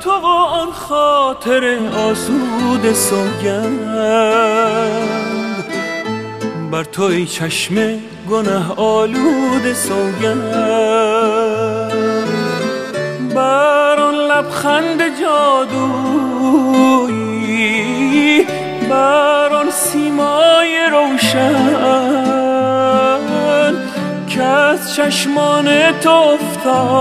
تو 0.00 0.10
و 0.10 0.26
آن 0.26 0.70
خاطر 0.72 1.78
آسود 1.96 2.92
سوگند. 2.92 3.96
بر 6.70 6.84
تو 6.84 7.02
ای 7.02 7.26
چشم 7.26 7.74
گنه 8.30 8.72
آلود 8.76 9.72
سوگند. 9.72 10.52
بر 13.34 14.00
آن 14.00 14.14
لبخند 14.14 15.02
جادویی 15.20 16.46
بر 18.90 19.52
آن 19.52 19.70
سیمای 19.70 20.78
روشن 20.90 21.76
که 24.28 24.42
از 24.42 24.94
چشمان 24.94 25.92
تو 26.00 26.10
افتاده. 26.10 26.96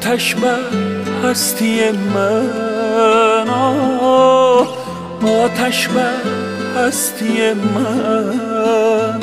آتش 0.00 0.34
بر 0.34 0.58
هستی 1.24 1.90
من 1.90 3.48
آتش 5.44 5.88
بر 5.88 6.22
هستی 6.76 7.52
من. 7.52 9.20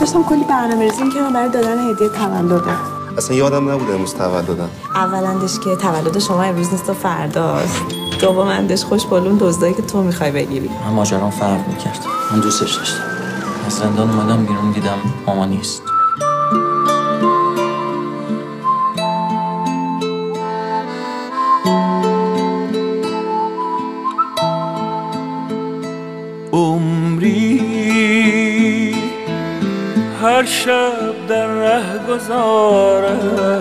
داشتم 0.00 0.22
کلی 0.22 0.44
برنامه 0.48 0.84
ریزی 0.84 1.02
می‌کردم 1.04 1.32
برای 1.32 1.48
دادن 1.48 1.90
هدیه 1.90 2.08
تولده 2.08 2.72
اصلا 3.18 3.36
یادم 3.36 3.70
نبوده 3.70 3.92
امروز 3.92 4.14
تولدم. 4.14 4.70
اولندش 4.94 5.58
که 5.58 5.76
تولد 5.76 6.18
شما 6.18 6.42
امروز 6.42 6.72
نیست 6.72 6.90
و 6.90 6.94
فرداست. 6.94 7.82
دومندش 8.20 8.84
خوش 8.84 9.06
بالون 9.06 9.36
دزدایی 9.40 9.74
که 9.74 9.82
تو 9.82 10.02
می‌خوای 10.02 10.30
بگیری. 10.30 10.70
من 10.86 10.92
ماجرام 10.92 11.30
فرق 11.30 11.68
می‌کرد. 11.68 11.98
من 12.32 12.40
دوستش 12.40 12.74
داشتم. 12.74 13.02
از 13.66 13.72
زندان 13.72 14.10
اومدم 14.10 14.44
بیرون 14.44 14.72
دیدم 14.72 14.98
ماما 15.26 15.44
نیست. 15.46 15.82
عمری 26.52 27.60
هر 30.22 30.44
شب 30.44 31.26
در 31.28 31.46
ره 31.46 31.82
گذارت 32.08 33.58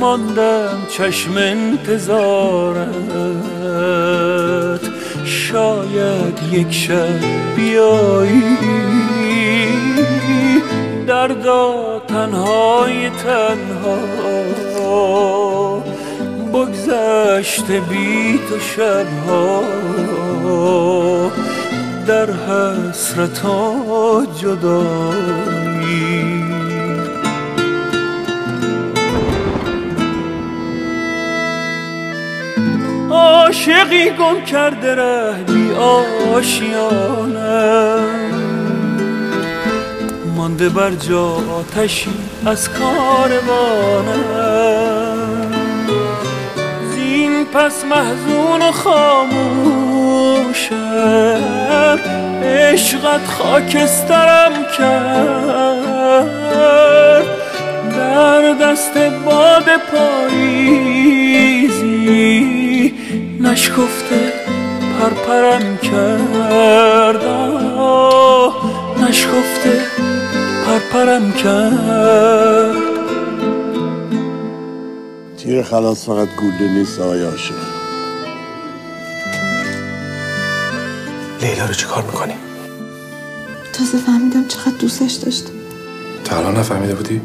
ماندم 0.00 0.86
چشم 0.90 1.36
انتظارت. 1.36 2.88
شاید 5.24 6.40
یک 6.52 6.72
شب 6.72 7.20
بیایی. 7.56 8.56
دردا 11.06 12.02
تنهای 12.08 13.10
تنها. 13.10 13.98
بگذشته 16.54 17.80
بی 17.80 18.40
تو 18.48 18.60
شبها. 18.60 19.62
در 22.06 22.30
حسرت 22.30 23.44
و 23.44 24.26
جدایی. 24.40 25.74
عاشقی 33.10 34.10
گم 34.10 34.44
کرده 34.44 34.94
ره 34.94 35.32
بی 35.32 35.72
آشیانم 36.34 38.04
مانده 40.36 40.68
بر 40.68 40.90
جا 40.90 41.24
آتشی 41.24 42.14
از 42.46 42.68
کاروانم 42.68 44.14
پس 47.54 47.84
محزون 47.84 48.62
و 48.62 48.72
خاموشم 48.72 49.74
عشقت 52.42 53.26
خاکسترم 53.26 54.52
کرد. 54.78 55.94
در 57.96 58.52
دست 58.52 58.98
باد 59.24 59.64
پاییزی 59.92 60.94
نشکفته 63.40 64.32
پرپرم 65.00 65.78
کرد. 65.82 67.24
نشکفته 69.08 69.80
پرپرم 70.66 71.32
کرد. 71.32 72.33
تیر 75.44 75.62
خلاص 75.62 76.04
فقط 76.04 76.28
گوله 76.36 76.72
نیست 76.72 77.00
آقای 77.00 77.22
عاشق 77.22 77.54
لیلا 81.40 81.66
رو 81.66 81.74
چیکار 81.74 82.02
می‌کنی؟ 82.02 82.34
تازه 83.72 83.98
فهمیدم 83.98 84.48
چقدر 84.48 84.76
دوستش 84.80 85.12
داشتم 85.12 85.52
تا 86.24 86.36
الان 86.36 86.56
نفهمیده 86.56 86.94
بودی؟ 86.94 87.20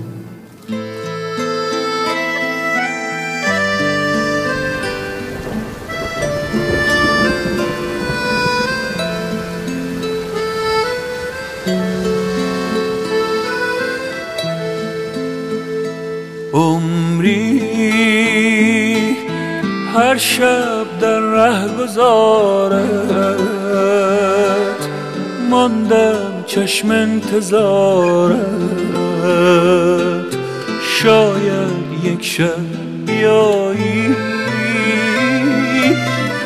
هر 19.95 20.17
شب 20.17 20.99
در 21.01 21.19
ره 21.19 21.67
گذارت 21.79 22.79
ماندم 25.49 26.43
چشم 26.45 26.91
انتظارت. 26.91 28.39
شاید 30.81 32.03
یک 32.03 32.25
شب 32.25 33.05
بیایی 33.05 34.15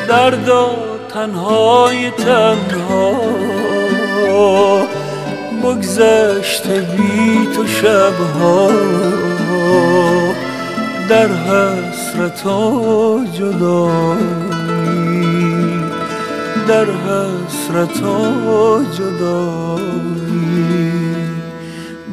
دردا 0.08 0.70
تنهای 1.08 2.10
تنها 2.10 3.14
بگذشته 5.62 6.80
بی 6.80 7.48
تو 7.56 7.66
شبها. 7.66 8.70
در 11.08 11.28
حسرت 12.24 12.46
و 12.46 13.24
جدایی 13.32 14.24
در 16.68 16.84
حسرت 16.84 18.02
و 18.02 18.80
جدایی 18.92 19.82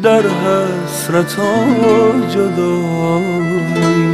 در 0.03 0.22
حسرت 0.22 1.39
و 1.39 1.41
جدایی 2.29 4.10